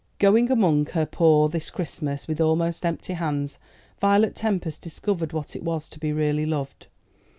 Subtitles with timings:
[0.17, 3.59] Going among her poor this Christmas, with almost empty hands,
[3.99, 6.87] Violet Tempest discovered what it was to be really loved.